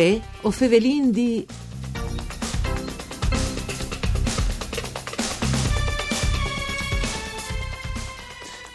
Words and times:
Uè, 0.00 0.18
o 0.40 0.50
fevelin 0.50 1.10
di... 1.10 1.46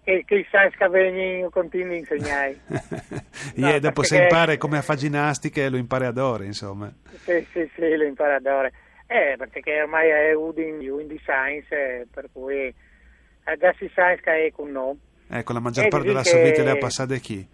che, 0.04 0.24
che 0.26 0.34
i 0.36 0.46
sai 0.50 0.70
scavegni 0.72 1.48
continui 1.50 1.94
a 1.94 1.98
insegnare. 1.98 2.58
no, 3.56 3.68
yeah, 3.68 3.78
dopo 3.78 4.02
se 4.02 4.22
impara 4.22 4.56
come 4.58 4.78
a 4.78 4.82
fare 4.82 4.98
ginnastica 4.98 5.62
e 5.62 5.70
lo 5.70 5.76
impara 5.76 6.08
ad 6.08 6.18
ore, 6.18 6.44
insomma. 6.44 6.92
Sì, 7.24 7.44
sì, 7.52 7.68
sì, 7.74 7.96
lo 7.96 8.04
impara 8.04 8.36
ad 8.36 8.46
ore. 8.46 8.72
Eh, 9.06 9.34
perché 9.36 9.82
ormai 9.82 10.08
è 10.08 10.32
Udin, 10.34 10.78
Udin 10.88 11.18
Science, 11.18 12.06
per 12.12 12.28
cui 12.32 12.72
già 13.58 13.74
si 13.78 13.90
sa 13.94 14.14
che 14.14 14.46
è 14.46 14.52
con 14.52 14.70
noi. 14.70 14.98
Ecco, 15.28 15.52
la 15.52 15.60
maggior 15.60 15.88
parte 15.88 16.06
della 16.06 16.22
sua 16.22 16.42
vita 16.42 16.62
l'ha 16.62 16.76
passata 16.76 17.14
chi? 17.16 17.46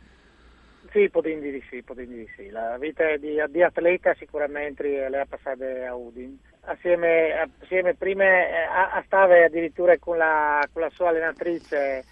Sì, 0.93 1.09
potendo 1.09 1.49
di 1.49 1.63
sì, 1.71 1.83
potendo 1.83 2.15
di 2.15 2.29
sì. 2.37 2.49
La 2.49 2.77
vita 2.79 3.17
di, 3.17 3.41
di 3.49 3.63
atleta 3.63 4.13
sicuramente 4.15 5.09
le 5.09 5.21
ha 5.21 5.27
passate 5.27 5.85
a 5.85 5.95
Udin. 5.95 6.37
Assieme, 6.63 7.49
assieme 7.61 7.95
prima 7.95 8.25
eh, 8.25 8.65
a, 8.69 8.91
a 8.91 9.03
stava 9.07 9.45
addirittura 9.45 9.97
con 9.99 10.17
la, 10.17 10.67
con 10.73 10.83
la 10.83 10.91
sua 10.91 11.09
allenatrice 11.11 12.05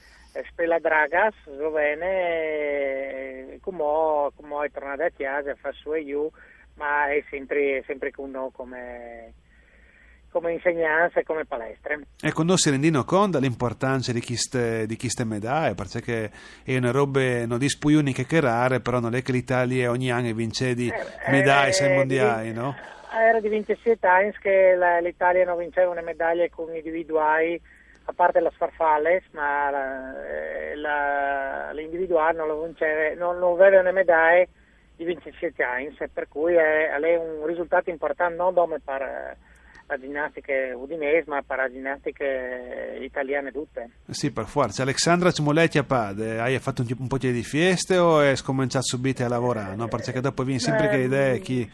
Spela 0.48 0.79
Dragas, 0.79 1.34
slovene, 1.45 3.59
come, 3.61 4.31
come 4.34 4.67
è 4.67 4.71
tornato 4.71 5.03
a 5.03 5.11
casa, 5.17 5.55
fa 5.55 5.73
su 5.73 5.95
e 5.95 6.05
giù, 6.05 6.31
ma 6.75 7.09
è 7.09 7.23
sempre, 7.29 7.83
sempre 7.87 8.11
con 8.11 8.31
noi 8.31 8.51
come, 8.53 9.33
come 10.31 10.53
insegnanza 10.53 11.21
e 11.21 11.25
come 11.25 11.45
palestre. 11.45 12.01
Ecco, 12.21 12.43
non 12.43 12.56
si 12.56 12.71
rendono 12.71 13.05
conto 13.05 13.39
dell'importanza 13.39 14.12
di 14.12 14.21
queste, 14.21 14.87
di 14.87 14.97
queste 14.97 15.25
medaglie, 15.25 15.75
perché 15.75 16.31
è 16.65 16.77
una 16.77 16.93
roba 16.93 17.47
non 17.47 17.59
di 17.59 17.67
più 17.79 17.99
uniche 17.99 18.25
che 18.25 18.41
rare, 18.41 18.81
però 18.81 19.01
non 19.01 19.15
è 19.15 19.23
che 19.23 19.33
l'Italia 19.33 19.91
ogni 19.91 20.11
anno 20.11 20.33
vince 20.33 20.75
di 20.75 20.89
eh, 20.89 21.31
medaglie 21.31 21.77
eh, 21.77 21.84
ai 21.84 21.97
mondiali, 21.97 22.53
no? 22.53 22.75
Era 23.10 23.41
di 23.41 23.49
27 23.49 24.06
anni 24.06 24.33
che 24.41 24.77
l'Italia 25.03 25.45
non 25.45 25.59
vinceva 25.59 25.91
una 25.91 26.03
medaglia 26.03 26.47
con 26.50 26.75
individuali 26.75 27.60
a 28.09 28.13
parte 28.15 28.41
la 28.41 28.51
Sfarfales, 28.55 29.23
ma 29.33 29.69
eh, 30.25 30.75
l'individuale 31.75 32.39
non, 32.39 32.49
non, 33.19 33.39
non 33.39 33.53
aveva 33.53 33.81
una 33.81 33.93
medaglia 33.93 34.47
di 34.97 35.05
27 35.05 35.63
anni, 35.63 35.95
per 36.13 36.27
cui 36.27 36.55
è, 36.55 36.89
è 36.91 37.17
un 37.17 37.45
risultato 37.47 37.91
importante 37.91 38.35
non 38.35 38.55
solo 38.55 38.79
per 38.83 39.37
la 39.87 39.99
ginnastica 39.99 40.53
udinese, 40.75 41.25
ma 41.29 41.43
per 41.43 41.59
la 41.59 41.71
ginnastica 41.71 42.25
italiana 42.99 43.51
tutte. 43.51 43.91
Sì, 44.09 44.33
per 44.33 44.47
forza. 44.47 44.83
Alexandra 44.83 45.31
Cimoletti 45.31 45.77
a 45.77 45.85
Pade, 45.85 46.41
hai 46.41 46.59
fatto 46.59 46.83
un, 46.83 46.89
un 46.99 47.09
po' 47.09 47.19
di 47.19 47.43
feste 47.43 47.99
o 47.99 48.19
hai 48.19 48.37
cominciato 48.43 48.87
subito 48.87 49.23
a 49.23 49.29
lavorare? 49.29 49.77
No? 49.77 49.87
Perché 49.87 50.19
dopo 50.21 50.45
vieni 50.45 50.61
sempre 50.61 50.87
eh, 50.87 50.89
che 50.89 50.97
l'idea 50.97 51.33
è 51.35 51.41
chi 51.41 51.71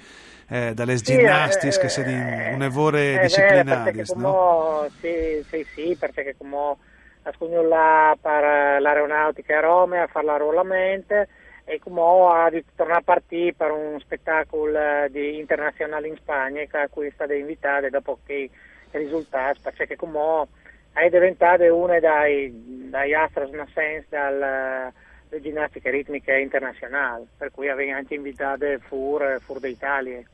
eh, 0.49 0.73
dalle 0.75 0.97
sì, 0.97 1.05
ginnastis 1.05 1.77
eh, 1.77 1.81
che 1.81 1.89
sono 1.89 2.11
in 2.11 2.51
un'evore 2.55 3.15
eh, 3.15 3.19
disciplinari, 3.21 4.03
no? 4.17 4.87
Sì, 5.01 5.45
sì, 5.49 5.67
sì, 5.75 5.97
perché 5.99 6.35
come 6.37 6.77
ascolto 7.23 7.63
là 7.63 8.17
per 8.21 8.81
l'aeronautica 8.81 9.59
a 9.59 9.61
Roma 9.61 10.03
a 10.03 10.07
fare 10.07 10.27
l'arruolamento 10.27 11.27
e 11.65 11.79
come 11.79 12.01
a 12.01 12.51
tornare 12.75 13.01
a 13.01 13.03
partire 13.03 13.55
per 13.55 13.71
un 13.71 13.99
spettacolo 14.01 14.79
eh, 14.79 15.09
di, 15.11 15.39
internazionale 15.39 16.09
in 16.09 16.17
Spagna 16.17 16.63
a 16.71 16.89
cui 16.89 17.11
state 17.13 17.37
invitate 17.37 17.89
dopo 17.89 18.19
che 18.27 18.51
risultati, 18.91 19.61
perché 19.63 19.97
come 19.97 20.47
è 20.93 21.09
diventata 21.09 21.73
una 21.75 21.99
dai, 21.99 22.53
dai 22.91 23.15
astros 23.15 23.51
nascens 23.51 24.05
dal 24.09 24.93
le 25.35 25.41
ginnastiche 25.41 25.91
ritmiche 25.91 26.39
internazionali, 26.39 27.27
per 27.37 27.51
cui 27.51 27.69
avevo 27.69 27.97
anche 27.97 28.15
invitato 28.15 28.67
Fur, 28.87 29.41
Fur 29.45 29.59
d'Italia 29.59 30.19
a 30.19 30.34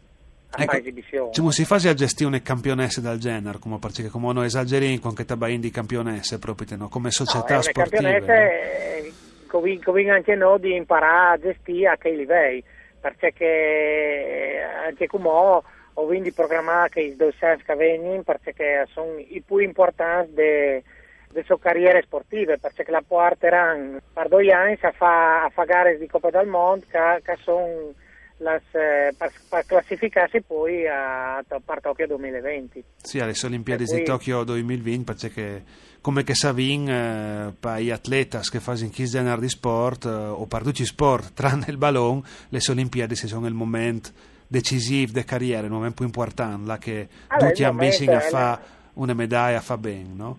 ecco. 0.56 1.30
Come 1.34 1.52
si 1.52 1.64
fa 1.64 1.76
a 1.76 1.94
gestire 1.94 2.30
un 2.30 2.42
campionesse 2.42 3.00
del 3.00 3.18
genere, 3.18 3.58
come, 3.58 3.78
perché 3.78 4.08
come 4.08 4.32
noi 4.32 4.46
esageriamo 4.46 4.98
con 5.00 5.14
che 5.14 5.24
tabain 5.24 5.60
di 5.60 5.70
campionesse 5.70 6.38
proprio, 6.38 6.76
no? 6.76 6.88
come 6.88 7.10
società 7.10 7.56
no, 7.56 7.62
sportive. 7.62 8.20
Campionesse, 8.20 9.02
no? 9.04 9.58
come 9.82 10.10
anche 10.10 10.34
noi 10.34 10.60
di 10.60 10.74
imparare 10.74 11.34
a 11.34 11.38
gestire 11.38 11.88
a 11.88 11.96
che 11.96 12.10
livelli, 12.10 12.62
perché 13.00 14.62
anche 14.86 15.06
come 15.06 15.28
ho, 15.28 15.64
ho 15.94 16.06
quindi 16.06 16.32
programmato 16.32 17.00
i 17.00 17.16
due 17.16 17.32
sensi 17.38 17.64
che 17.64 17.74
vengono, 17.74 18.22
perché 18.22 18.86
sono 18.92 19.18
i 19.18 19.42
più 19.44 19.58
importanti 19.58 20.34
de, 20.34 20.82
delle 21.30 21.44
sue 21.44 21.58
carriere 21.58 22.02
sportive, 22.02 22.58
perché 22.58 22.84
la 22.90 23.02
porteranno 23.06 23.98
per 24.12 24.28
due 24.28 24.52
anni 24.52 24.78
a 24.80 24.92
fare 24.92 25.50
fa 25.50 25.64
gare 25.64 25.98
di 25.98 26.06
Coppa 26.06 26.30
del 26.30 26.46
Mondo 26.46 26.86
che, 26.90 27.20
che 27.22 27.36
sono 27.42 27.94
per, 28.42 29.32
per, 29.48 29.66
classificarsi 29.66 30.40
poi 30.40 30.86
a, 30.86 31.36
a 31.36 31.44
Tokyo 31.80 32.06
2020. 32.06 32.84
Sì, 33.02 33.18
alle 33.20 33.34
Olimpiadi 33.44 33.84
cui... 33.84 33.98
di 33.98 34.02
Tokyo 34.04 34.44
2020, 34.44 35.04
perché 35.04 35.62
come 36.00 36.22
che 36.24 36.34
Savin 36.34 36.88
eh, 36.88 37.54
per 37.58 37.80
gli 37.80 37.90
atleti 37.90 38.38
che 38.50 38.60
fanno 38.60 38.78
in 38.80 38.90
genere 38.90 39.40
di 39.40 39.48
sport 39.48 40.06
eh, 40.06 40.08
o 40.08 40.46
per 40.46 40.62
tutti 40.62 40.84
sport, 40.84 41.32
tranne 41.34 41.66
il 41.68 41.76
ballon, 41.76 42.22
le 42.48 42.60
Olimpiadi 42.68 43.14
sono 43.14 43.46
il 43.46 43.54
momento 43.54 44.10
decisivo 44.46 45.12
della 45.12 45.24
carriera, 45.24 45.66
il 45.66 45.72
momento 45.72 45.96
più 45.96 46.06
importante, 46.06 46.66
là 46.66 46.78
che 46.78 47.08
allora, 47.28 47.48
tutti 47.48 47.64
ambiscono 47.64 48.16
a 48.16 48.20
fare 48.20 48.60
una 48.94 49.14
medaglia, 49.14 49.58
a 49.58 49.62
fare 49.62 49.80
bene, 49.80 50.08
no? 50.14 50.38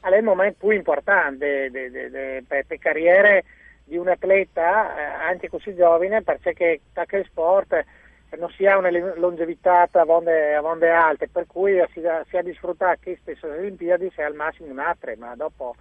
è 0.00 0.16
il 0.16 0.24
momento 0.24 0.66
più 0.66 0.70
importante 0.70 1.70
per 1.70 2.64
le 2.66 2.78
carriere 2.78 3.44
di 3.84 3.96
un 3.96 4.08
atleta, 4.08 4.96
eh, 4.96 5.02
anche 5.28 5.48
così 5.48 5.74
giovane, 5.74 6.22
perché 6.22 6.80
il 6.92 7.26
sport 7.26 7.72
eh, 7.72 7.84
non 8.38 8.50
si 8.50 8.66
ha 8.66 8.78
una 8.78 8.90
longevità 8.90 9.88
a 9.90 10.04
vonde, 10.04 10.54
a 10.54 10.60
vonde 10.60 10.90
alte, 10.90 11.28
per 11.28 11.46
cui 11.46 11.82
si 11.92 12.00
si 12.28 12.36
ha 12.36 12.42
di 12.42 12.52
sfruttare 12.54 12.98
queste 13.02 13.36
Olimpiadi 13.46 14.10
se 14.14 14.22
al 14.22 14.34
massimo 14.34 14.70
un'altra, 14.70 15.12
ma 15.18 15.34
dopo 15.34 15.74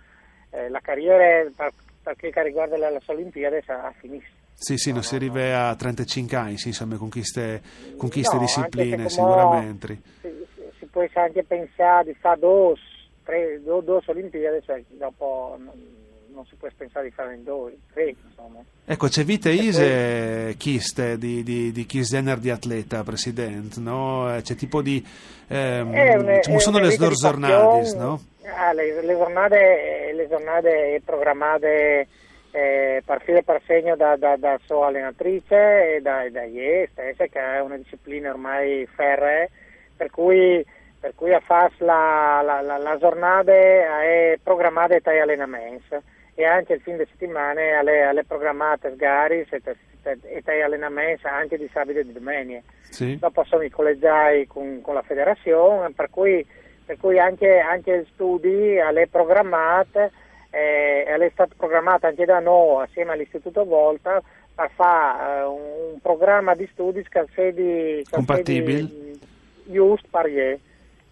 eh, 0.50 0.70
la 0.70 0.80
carriera 0.80 1.50
per, 1.56 1.72
per 2.04 2.16
quel 2.18 2.44
riguarda 2.44 2.78
le, 2.78 3.00
Olimpiadi 3.06 3.64
ha 3.68 3.94
finito. 3.98 4.26
Sì, 4.54 4.78
sì, 4.78 4.92
non 4.92 5.02
si 5.02 5.16
arriva 5.16 5.70
a 5.70 5.76
35 5.76 6.38
anni, 6.38 6.58
sì, 6.58 6.68
insomma, 6.68 6.96
con 6.98 7.10
queste, 7.10 7.62
con 7.98 8.10
queste 8.10 8.36
no, 8.36 8.42
discipline 8.42 9.10
sicuramente. 9.10 10.02
Si, 10.22 10.46
si, 10.78 10.86
può 10.86 11.04
anche 11.14 11.44
pensare 11.44 12.06
di 12.06 12.14
fare 12.14 12.40
due 12.40 12.76
tre, 13.24 13.60
due, 13.64 13.84
due 13.84 14.02
Olimpiadi, 14.06 14.64
cioè 14.64 14.84
dopo 14.90 15.56
non, 15.58 16.01
non, 16.34 16.46
si 16.46 16.56
può 16.56 16.68
pensare 16.76 17.10
di 17.10 17.12
fare 17.12 17.36
in 17.36 17.44
due, 17.44 17.78
tre 17.94 18.16
insomma. 18.24 18.60
Ecco, 18.86 19.08
c'è 19.08 19.24
vite 19.24 19.52
ise 19.52 20.56
chiste 20.58 21.18
di, 21.18 21.44
di, 21.44 21.72
di 21.72 21.86
genere 21.86 22.40
di 22.40 22.50
atleta, 22.50 23.04
Presidente, 23.04 23.80
no? 23.80 24.40
C'è 24.42 24.56
tipo 24.56 24.82
di... 24.82 25.06
Ehm, 25.48 25.90
una, 25.90 26.40
ci 26.42 26.60
sono 26.60 26.80
le 26.80 26.96
giornate, 26.96 27.96
no? 27.96 28.22
Ah, 28.56 28.74
le, 28.74 29.02
le, 29.02 29.16
giornate, 29.16 30.12
le 30.14 30.28
giornate 30.28 31.02
programmate 31.06 32.08
eh, 32.52 33.02
per 33.06 33.22
filo 33.24 33.42
per 33.44 33.62
segno 33.66 33.96
da, 33.96 34.16
da, 34.18 34.36
da 34.36 34.60
sua 34.66 34.88
allenatrice 34.88 35.96
e 35.96 36.02
da, 36.02 36.30
da 36.30 36.44
IE 36.44 36.90
stessa, 36.92 37.26
che 37.28 37.40
è 37.40 37.62
una 37.62 37.78
disciplina 37.78 38.30
ormai 38.30 38.88
ferrea, 38.94 39.48
per 39.96 40.10
cui 40.10 40.66
per 41.02 41.16
cui 41.16 41.34
a 41.34 41.40
fare 41.40 41.74
la, 41.80 42.42
la, 42.46 42.62
la, 42.62 42.78
la, 42.78 42.96
giornata 42.98 43.52
è 43.52 44.38
programmata 44.42 45.00
tra 45.00 45.16
gli 45.16 45.18
allenamenti 45.18 45.96
e 46.36 46.46
anche 46.46 46.74
il 46.74 46.82
fine 46.82 47.06
settimana 47.10 47.80
alle, 47.80 48.04
alle 48.04 48.24
programmate 48.24 48.96
gare 48.96 49.46
e 49.48 50.42
gli 50.44 50.62
allenamenti 50.62 51.28
anche 51.28 51.58
di 51.58 51.70
sabato 51.72 52.00
e 52.00 52.06
di 52.06 52.14
domenica. 52.14 52.62
Sì. 52.90 53.18
Dopo 53.18 53.44
sono 53.44 53.64
i 53.64 53.70
collegiai 53.70 54.48
con, 54.48 54.82
con 54.82 54.94
la 54.94 55.02
federazione, 55.02 55.92
per 55.92 56.10
cui, 56.10 56.46
per 56.86 56.98
cui 56.98 57.20
anche, 57.20 57.60
anche 57.60 58.00
gli 58.00 58.08
studi 58.14 58.80
alle 58.80 59.08
programmate 59.08 60.12
eh, 60.50 61.04
è 61.04 61.30
stata 61.32 61.54
programmata 61.56 62.08
anche 62.08 62.26
da 62.26 62.40
noi 62.40 62.84
assieme 62.84 63.14
all'Istituto 63.14 63.64
Volta 63.64 64.22
per 64.54 64.70
fare 64.76 65.40
eh, 65.40 65.44
un 65.46 66.00
programma 66.02 66.56
di 66.56 66.68
studi 66.74 67.06
che 67.08 67.26
sedi 67.34 68.06
compatibili 68.10 69.20
just 69.66 70.06
parier 70.10 70.60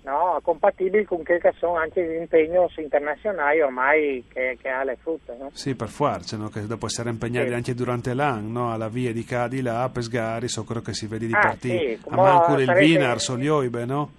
no? 0.04 0.40
compatibili 0.42 1.04
con 1.06 1.24
quelli 1.24 1.40
che 1.40 1.54
sono 1.58 1.76
anche 1.76 2.04
gli 2.04 2.20
impegni 2.20 2.56
internazionali 2.78 3.62
ormai 3.62 4.24
che, 4.32 4.58
che 4.62 4.70
ha 4.70 4.84
le 4.84 4.98
frutte. 5.02 5.36
No? 5.40 5.50
Sì, 5.54 5.76
per 5.76 5.90
forza, 5.90 6.38
no? 6.38 6.50
che 6.50 6.66
dopo 6.66 6.86
essere 6.86 7.10
impegnati 7.10 7.50
sì. 7.50 7.54
anche 7.54 7.74
durante 7.74 8.14
l'anno 8.14 8.72
alla 8.72 8.90
via 8.90 9.12
di 9.12 9.24
Cadi 9.24 9.62
là, 9.62 9.84
a 9.84 9.90
pescare, 9.90 10.48
so 10.48 10.64
quello 10.64 10.82
che 10.82 10.94
si 10.94 11.08
vede 11.08 11.28
di 11.28 11.34
ah, 11.34 11.40
partire 11.40 11.98
sì, 11.98 12.00
a 12.10 12.16
manco 12.16 12.58
il 12.60 12.72
Vinar, 12.74 13.20
Solioibe, 13.20 13.86
no? 13.86 14.12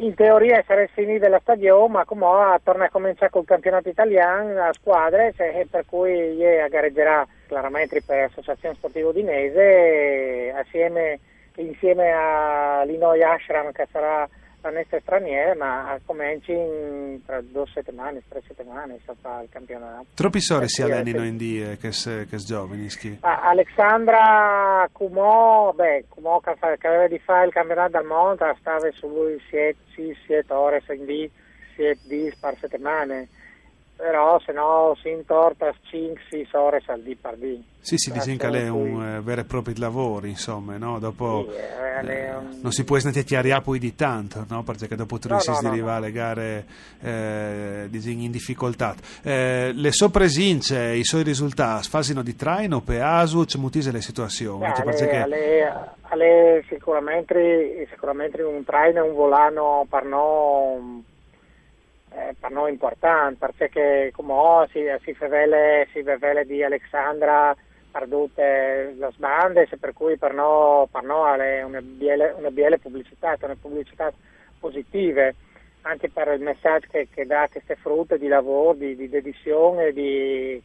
in 0.00 0.14
teoria 0.14 0.62
sarà 0.66 0.86
finita 0.92 1.28
la 1.28 1.40
stagione, 1.40 1.92
ma 1.92 2.04
come 2.04 2.26
torna 2.62 2.86
a 2.86 2.90
cominciare 2.90 3.30
col 3.30 3.44
campionato 3.44 3.88
italiano 3.88 4.60
a 4.62 4.72
squadre, 4.72 5.32
cioè, 5.36 5.66
per 5.70 5.84
cui 5.86 6.36
gareggerà 6.36 7.26
chiaramente 7.46 8.02
per 8.02 8.22
l'Associazione 8.22 8.74
Sportiva 8.74 9.08
Udinese 9.08 10.52
assieme, 10.56 11.20
insieme 11.56 12.12
a 12.12 12.82
Linoy 12.84 13.22
Ashram 13.22 13.72
che 13.72 13.86
sarà 13.90 14.28
vanesse 14.60 15.00
straniere, 15.00 15.54
ma 15.54 15.98
cominci 16.04 16.52
in, 16.52 17.20
tra 17.24 17.40
due 17.40 17.64
settimane, 17.72 18.22
tre 18.28 18.42
settimane, 18.46 18.98
si 19.06 19.12
fa 19.20 19.40
il 19.42 19.48
campionato. 19.50 20.06
Troppi 20.14 20.40
sori 20.40 20.68
si 20.68 20.82
allenino 20.82 21.24
in 21.24 21.36
die, 21.36 21.76
che 21.78 21.92
sono 21.92 22.24
giovani. 22.24 22.88
Alexandra 23.20 24.88
Cumò, 24.92 25.72
beh, 25.72 26.06
Cumò 26.08 26.40
che, 26.40 26.54
fa, 26.58 26.76
che, 26.76 26.86
aveva 26.86 27.08
di 27.08 27.18
fare 27.18 27.46
il 27.46 27.52
campionato 27.52 27.98
del 27.98 28.06
mondo, 28.06 28.56
stava 28.58 28.90
su 28.92 29.08
lui 29.08 29.40
6-7 29.50 30.52
ore 30.52 30.82
in 30.88 31.04
di 31.04 31.30
7 31.76 31.98
di 32.06 32.32
per 32.40 32.56
settimane 32.58 33.28
però 33.98 34.40
se 34.46 34.52
no 34.52 34.96
si 35.02 35.08
intorta 35.08 35.74
5-6 35.90 36.46
ore 36.52 36.80
al 36.86 37.00
di 37.02 37.16
per 37.16 37.34
di. 37.36 37.60
Sì, 37.80 37.96
si 37.96 38.12
dice 38.12 38.36
che 38.36 38.46
è 38.46 38.68
un 38.68 39.16
eh, 39.16 39.20
vero 39.22 39.40
e 39.40 39.44
proprio 39.44 39.74
lavoro, 39.78 40.26
insomma, 40.26 40.76
no? 40.76 41.00
Dopo 41.00 41.48
sì, 41.50 41.56
eh, 41.56 42.32
un... 42.32 42.58
non 42.62 42.70
si 42.70 42.84
può 42.84 42.96
snettiare 42.96 43.60
poi 43.60 43.80
di 43.80 43.96
tanto, 43.96 44.44
no? 44.48 44.62
Perché 44.62 44.94
dopo 44.94 45.18
tu 45.18 45.26
no, 45.26 45.38
no, 45.44 45.60
no, 45.60 45.68
arrivare 45.68 45.96
alle 45.96 46.12
gare 46.12 46.66
eh, 47.00 47.88
in 47.90 48.30
difficoltà. 48.30 48.94
Eh, 49.20 49.72
le 49.74 49.90
sue 49.90 50.10
presenze, 50.10 50.94
i 50.94 51.04
suoi 51.04 51.24
risultati, 51.24 51.88
fasino 51.88 52.22
di 52.22 52.36
traino, 52.36 52.80
per 52.80 53.02
ASU, 53.02 53.46
c'è 53.46 53.58
mutise 53.58 53.90
le 53.90 54.00
situazioni? 54.00 54.60
Beh, 54.60 54.80
alle, 54.80 54.82
perché... 54.84 55.16
alle, 55.16 55.72
alle, 56.02 56.64
sicuramente, 56.68 57.84
sicuramente 57.90 58.42
un 58.42 58.62
traino 58.62 59.02
e 59.04 59.08
un 59.08 59.14
volano 59.14 59.84
per 59.90 60.04
noi 60.04 61.07
eh, 62.10 62.34
per 62.38 62.50
noi 62.50 62.72
importante 62.72 63.48
perché 63.56 64.10
come 64.14 64.32
oh, 64.32 64.66
si, 64.68 64.84
si, 65.02 65.12
vele, 65.26 65.88
si 65.92 66.02
vele 66.02 66.44
di 66.44 66.62
Alexandra 66.62 67.54
perdute 67.90 68.94
le 68.96 69.10
bande 69.16 69.68
per 69.78 69.92
cui 69.92 70.16
per 70.16 70.34
noi, 70.34 70.86
per 70.90 71.02
noi 71.02 71.40
è 71.40 71.62
una 71.62 71.80
biele, 71.80 72.34
una 72.36 72.50
biele 72.50 72.78
pubblicità, 72.78 73.36
una 73.40 73.56
pubblicità 73.60 74.12
positiva 74.58 75.32
anche 75.82 76.10
per 76.10 76.28
il 76.28 76.40
messaggio 76.40 76.88
che, 76.90 77.08
che 77.12 77.24
dà 77.24 77.48
queste 77.50 77.76
frutte 77.76 78.18
di 78.18 78.28
lavoro, 78.28 78.74
di, 78.74 78.94
di 78.94 79.08
dedizione 79.08 79.92
di, 79.92 80.60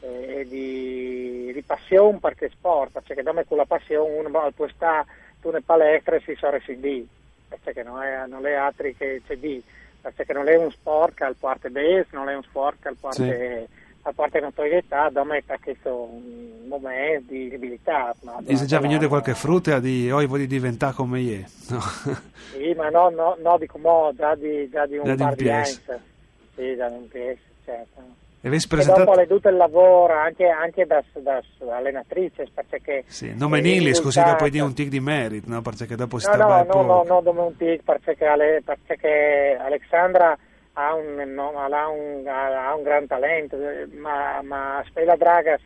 eh, 0.00 0.46
di, 0.48 1.52
di, 1.52 1.62
passione 1.62 2.18
per 2.18 2.34
il 2.40 2.50
sport, 2.50 2.92
perché 2.92 3.22
come 3.22 3.44
con 3.44 3.58
la 3.58 3.66
passione 3.66 4.10
uno 4.10 4.52
può 4.54 4.68
stare 4.68 5.06
tu 5.40 5.50
nelle 5.50 5.62
palestre 5.62 6.16
e 6.16 6.20
si 6.20 6.34
sa 6.34 6.50
residì, 6.50 7.06
perché 7.48 7.82
non 7.82 8.02
è, 8.02 8.26
non 8.26 8.46
è 8.46 8.52
altri 8.52 8.96
che 8.96 9.22
c'è 9.26 9.36
di 9.36 9.62
perché 10.12 10.32
non 10.32 10.48
è 10.48 10.56
un 10.56 10.70
sport 10.70 11.22
al 11.22 11.36
parte 11.36 11.70
base, 11.70 12.08
non 12.12 12.28
è 12.28 12.34
un 12.34 12.42
sport 12.42 12.86
al 12.86 12.96
parte, 12.98 13.66
sì. 13.68 13.74
al 14.02 14.14
parte 14.14 14.40
notorietà, 14.40 15.08
dove 15.10 15.42
è 15.46 15.58
questo 15.60 15.94
un 15.94 16.66
momento 16.66 17.32
di 17.32 17.52
abilità. 17.54 18.14
E 18.44 18.56
se 18.56 18.66
già 18.66 18.80
venuto 18.80 19.08
qualche 19.08 19.34
frutta 19.34 19.78
di 19.80 20.10
oh, 20.10 20.26
voglio 20.26 20.46
diventare 20.46 20.94
come 20.94 21.20
io? 21.20 21.44
No. 21.68 21.80
sì, 22.52 22.74
ma 22.76 22.90
no, 22.90 23.08
no, 23.10 23.36
no 23.40 23.58
di 23.58 23.66
come 23.66 24.12
già 24.16 24.34
di, 24.34 24.68
già 24.68 24.86
di 24.86 24.96
un 24.96 25.04
già 25.04 25.14
par 25.16 25.34
di 25.34 25.48
anni. 25.48 25.64
Sì, 25.66 26.76
già 26.76 26.88
di 26.88 26.96
un 26.96 27.08
PS, 27.08 27.38
certo. 27.64 28.02
Avessi 28.44 28.68
presentato... 28.68 29.04
dopo 29.04 29.16
le 29.18 29.26
tutto 29.26 29.48
il 29.48 29.56
lavoro 29.56 30.12
anche, 30.12 30.46
anche 30.46 30.84
da, 30.84 31.02
da, 31.14 31.40
allenatrice 31.70 32.46
perché 32.52 33.04
sì, 33.06 33.34
nome 33.34 33.60
in 33.60 33.66
inglese 33.66 34.02
così 34.02 34.22
dopo 34.22 34.48
di 34.48 34.60
un 34.60 34.74
tic 34.74 34.88
di 34.88 35.00
merit 35.00 35.46
no? 35.46 35.62
perché 35.62 35.96
dopo 35.96 36.18
si 36.18 36.28
no, 36.28 36.36
no, 36.36 36.64
no, 36.64 36.82
no, 36.82 37.04
no, 37.06 37.22
come 37.22 37.40
un 37.40 37.56
tic 37.56 37.82
perché, 37.82 38.26
Ale, 38.26 38.62
perché 38.64 39.56
Alexandra 39.58 40.36
ha 40.74 40.94
un, 40.94 41.32
no, 41.32 41.52
ha, 41.56 41.88
un, 41.88 42.26
ha 42.26 42.74
un, 42.74 42.82
gran 42.82 43.06
talento 43.06 43.56
ma, 43.92 44.42
ma 44.42 44.82
Spela 44.86 45.16
Dragas 45.16 45.60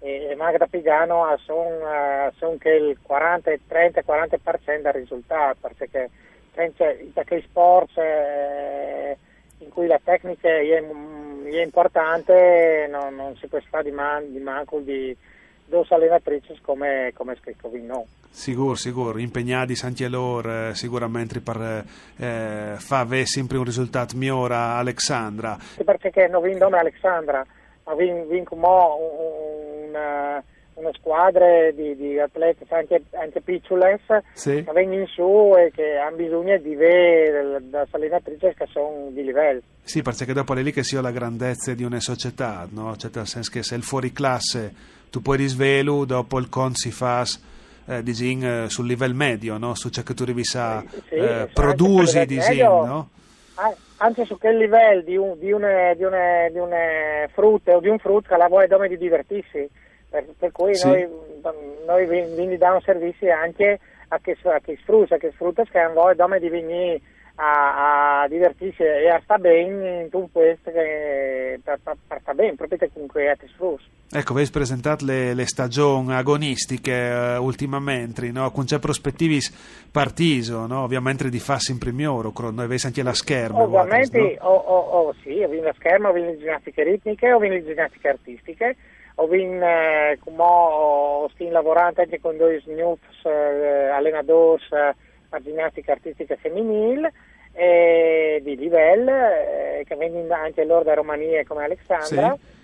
e 0.00 0.34
Magda 0.36 0.66
Pigano 0.66 1.24
sono 1.44 2.30
son 2.38 2.58
che 2.58 2.70
il 2.70 2.98
40, 3.00 3.50
30, 3.66 4.02
40% 4.06 4.80
del 4.82 4.92
risultato 4.92 5.56
perché, 5.60 6.10
perché 6.52 7.34
i 7.34 7.42
sport 7.42 7.96
eh, 7.98 9.16
in 9.60 9.68
cui 9.70 9.86
la 9.86 10.00
tecnica 10.02 10.48
è 10.48 10.82
è 11.56 11.62
importante, 11.62 12.86
non, 12.90 13.14
non 13.14 13.36
si 13.36 13.46
può 13.46 13.58
fare 13.68 13.84
di, 13.84 13.90
man, 13.90 14.30
di 14.30 14.38
manco 14.38 14.78
di 14.80 15.16
due 15.64 15.84
allenatrici 15.88 16.58
come, 16.62 17.12
come 17.14 17.36
scritto 17.40 17.70
no. 17.72 18.06
Sicuro, 18.32 18.74
sicuro, 18.74 19.18
impegnati 19.18 19.76
anche 19.82 20.08
loro 20.08 20.68
eh, 20.68 20.74
sicuramente 20.74 21.40
per 21.40 21.84
eh, 22.16 22.74
fare 22.76 23.26
sempre 23.26 23.58
un 23.58 23.64
risultato 23.64 24.16
migliore 24.16 24.54
a 24.54 24.78
Alexandra. 24.78 25.56
Sì, 25.58 25.82
perché 25.82 26.28
non 26.28 26.42
vinco 26.42 26.64
come 26.64 26.78
Alexandra, 26.78 27.44
ma 27.84 27.94
vinco 27.94 28.54
una 28.54 30.42
una 30.80 30.90
squadra 30.94 31.70
di, 31.72 31.94
di 31.96 32.18
atleti 32.18 32.64
anche, 32.68 33.02
anche 33.12 33.40
piccole 33.40 34.00
sì. 34.32 34.64
che 34.64 34.72
vengono 34.72 35.00
in 35.00 35.06
su 35.06 35.54
e 35.56 35.70
che 35.70 35.96
hanno 35.96 36.16
bisogno 36.16 36.56
di 36.58 36.74
vedere 36.74 37.60
da 37.68 37.86
allenatrici 37.90 38.54
che 38.56 38.66
sono 38.70 39.08
di 39.10 39.22
livello. 39.22 39.60
Sì, 39.82 40.02
perché 40.02 40.32
dopo 40.32 40.54
è 40.54 40.62
lì 40.62 40.72
che 40.72 40.82
si 40.82 40.96
ha 40.96 41.00
la 41.00 41.10
grandezza 41.10 41.74
di 41.74 41.84
una 41.84 42.00
società, 42.00 42.66
no? 42.70 42.96
cioè, 42.96 43.10
nel 43.14 43.26
senso 43.26 43.50
che 43.50 43.62
se 43.62 43.74
il 43.74 43.82
fuori 43.82 44.12
classe 44.12 44.72
tu 45.10 45.20
puoi 45.20 45.36
risvelo, 45.36 46.04
dopo 46.04 46.38
il 46.38 46.48
con 46.48 46.74
si 46.74 46.90
fa 46.90 47.24
eh, 47.86 48.02
disin, 48.02 48.44
eh, 48.44 48.68
sul 48.68 48.86
livello 48.86 49.14
medio, 49.14 49.58
no? 49.58 49.74
su 49.74 49.88
ciò 49.88 50.02
che 50.02 50.14
tu 50.14 50.24
devi 50.24 50.44
sa, 50.44 50.82
sì, 50.88 51.02
sì, 51.08 51.14
eh, 51.14 51.48
produci, 51.52 52.24
disin, 52.26 52.64
no? 52.64 53.08
anche 53.96 54.24
su 54.24 54.38
quel 54.38 54.56
livello 54.56 55.02
di, 55.02 55.16
un, 55.16 55.38
di, 55.38 55.52
una, 55.52 55.92
di, 55.94 56.04
una, 56.04 56.48
di 56.50 56.58
una 56.58 57.28
frutta 57.32 57.76
o 57.76 57.80
di 57.80 57.88
un 57.88 57.98
frutto 57.98 58.28
che 58.28 58.36
la 58.36 58.48
vuoi 58.48 58.66
dove 58.66 58.88
di 58.88 58.96
divertirsi 58.96 59.68
per, 60.10 60.26
per 60.38 60.52
cui 60.52 60.74
sì. 60.74 60.86
noi, 60.86 61.08
noi 61.86 62.06
quindi 62.06 62.56
diamo 62.56 62.80
servizi 62.80 63.28
anche 63.30 63.78
a 64.08 64.18
chi, 64.18 64.36
a 64.42 64.60
chi 64.60 64.76
sfrutta, 64.82 65.14
a 65.14 65.18
chi 65.18 65.30
sfrutta 65.32 65.64
che 65.64 65.78
hanno 65.78 65.94
voglia 65.94 66.38
di 66.38 66.48
venire 66.48 67.00
a, 67.36 68.22
a, 68.22 68.28
divertirsi 68.28 68.82
e 68.82 69.08
a 69.08 69.20
stare 69.22 69.40
bene 69.40 70.02
in 70.02 70.10
tutto 70.10 70.28
questo 70.32 70.70
che, 70.70 71.58
per, 71.64 71.78
per, 71.82 71.96
per 72.06 72.20
stare 72.20 72.36
bene, 72.36 72.54
proprio 72.54 72.78
con 72.92 73.06
cui 73.06 73.22
ti 73.38 73.46
sfrutta. 73.48 73.84
Ecco, 74.12 74.32
avete 74.32 74.50
presentato 74.50 75.04
le, 75.04 75.34
le, 75.34 75.46
stagioni 75.46 76.12
agonistiche 76.12 77.36
uh, 77.38 77.42
ultimamente, 77.42 78.30
no? 78.32 78.50
con 78.50 78.64
c'è 78.64 78.80
prospettivi 78.80 79.38
partiso, 79.90 80.66
no? 80.66 80.82
ovviamente 80.82 81.30
di 81.30 81.38
farsi 81.38 81.70
in 81.70 81.78
primioro, 81.78 82.32
noi 82.36 82.64
avete 82.64 82.88
anche 82.88 83.04
la 83.04 83.14
scherma. 83.14 83.62
Ovviamente, 83.62 84.36
no? 84.40 84.48
oh, 84.48 84.56
oh, 84.56 85.06
oh, 85.06 85.14
sì, 85.22 85.40
ho 85.40 85.62
la 85.62 85.72
scherma, 85.76 86.08
ho 86.08 86.12
le 86.12 86.36
ginnastiche 86.36 86.82
ritmiche, 86.82 87.32
ho 87.32 87.38
le 87.38 87.64
ginnastiche 87.64 88.08
artistiche, 88.08 88.76
ho 89.20 89.26
vinto 89.26 89.64
eh, 89.64 90.18
come 90.24 91.28
sto 91.34 91.72
anche 91.78 92.20
con 92.20 92.36
due 92.36 92.60
snufs 92.60 93.24
eh, 93.24 93.88
allenatori 93.88 94.62
eh, 94.70 94.94
a 95.30 95.40
ginnastica 95.40 95.92
artistica 95.92 96.36
femminile 96.36 97.12
eh, 97.52 98.40
di 98.42 98.56
livello 98.56 99.10
eh, 99.10 99.84
che 99.86 99.94
vengono 99.96 100.34
anche 100.34 100.64
loro 100.64 100.84
da 100.84 100.94
Romania 100.94 101.44
come 101.44 101.64
Alexandra 101.64 102.34
sì. 102.34 102.59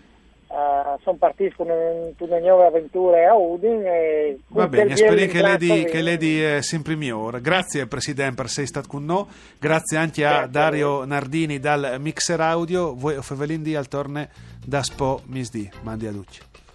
Uh, 0.49 0.97
sono 1.03 1.17
partiti 1.17 1.55
con 1.57 1.69
un, 1.69 2.13
una 2.17 2.39
nuova 2.39 2.67
avventura 2.67 3.29
a 3.29 3.35
Udin. 3.35 3.83
E 3.85 4.39
Va 4.49 4.69
bene, 4.69 4.97
spero 4.97 5.15
che 5.27 5.43
lei, 5.43 5.85
che 5.87 6.01
lei 6.01 6.17
di 6.17 6.45
eh, 6.45 6.63
sempre 6.63 6.95
migliore. 6.95 7.41
Grazie 7.41 7.87
Presidente 7.87 8.37
per 8.37 8.47
essere 8.47 8.67
stato 8.67 8.87
con 8.89 9.05
noi, 9.05 9.27
grazie 9.59 9.99
anche 9.99 10.25
a 10.25 10.31
grazie 10.31 10.51
Dario 10.51 11.05
Nardini 11.05 11.59
dal 11.59 11.97
Mixer 11.99 12.41
Audio, 12.41 12.95
voi 12.95 13.21
Fevelin 13.23 13.63
di 13.63 13.75
al 13.75 13.89
torne 13.89 14.29
da 14.65 14.83
Spo 14.83 15.21
Misdi. 15.27 15.69
Mandi 15.83 16.07
a 16.07 16.13
tutti. 16.13 16.66